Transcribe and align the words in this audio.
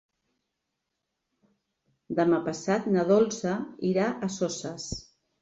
Demà 2.21 2.39
passat 2.49 2.89
na 2.97 3.05
Dolça 3.13 3.55
irà 3.93 4.09
a 4.09 4.33
Soses. 4.41 4.91